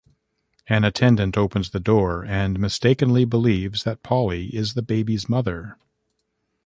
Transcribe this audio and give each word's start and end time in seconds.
An 0.65 0.83
attendant 0.83 1.37
opens 1.37 1.69
the 1.69 1.79
door 1.79 2.25
and 2.25 2.59
mistakenly 2.59 3.23
believes 3.23 3.83
that 3.83 4.01
Polly 4.01 4.47
is 4.47 4.73
the 4.73 4.81
baby's 4.81 5.29
mother. 5.29 5.77